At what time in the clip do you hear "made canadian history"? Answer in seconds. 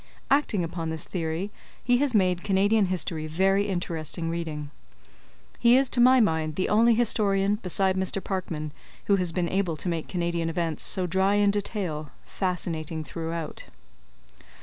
2.15-3.27